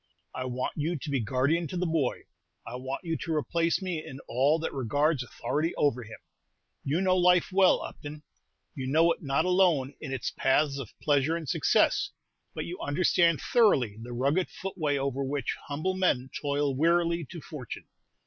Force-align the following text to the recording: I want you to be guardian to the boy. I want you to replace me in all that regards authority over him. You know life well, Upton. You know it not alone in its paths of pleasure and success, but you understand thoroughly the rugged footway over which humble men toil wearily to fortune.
I 0.33 0.45
want 0.45 0.73
you 0.77 0.97
to 0.97 1.09
be 1.11 1.19
guardian 1.19 1.67
to 1.67 1.77
the 1.77 1.85
boy. 1.85 2.23
I 2.65 2.75
want 2.75 3.01
you 3.03 3.15
to 3.19 3.35
replace 3.35 3.83
me 3.83 4.03
in 4.03 4.17
all 4.27 4.57
that 4.57 4.73
regards 4.73 5.21
authority 5.21 5.75
over 5.75 6.01
him. 6.01 6.17
You 6.83 7.01
know 7.01 7.15
life 7.15 7.51
well, 7.51 7.83
Upton. 7.83 8.23
You 8.73 8.87
know 8.87 9.11
it 9.11 9.21
not 9.21 9.45
alone 9.45 9.93
in 10.01 10.11
its 10.11 10.31
paths 10.31 10.79
of 10.79 10.89
pleasure 11.03 11.35
and 11.35 11.47
success, 11.47 12.09
but 12.55 12.65
you 12.65 12.79
understand 12.81 13.41
thoroughly 13.41 13.95
the 14.01 14.11
rugged 14.11 14.49
footway 14.49 14.97
over 14.97 15.23
which 15.23 15.55
humble 15.67 15.93
men 15.93 16.31
toil 16.35 16.75
wearily 16.75 17.23
to 17.29 17.39
fortune. 17.39 17.85